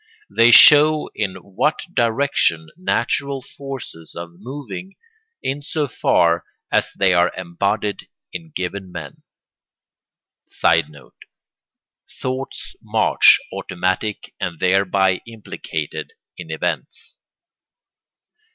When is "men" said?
8.91-9.21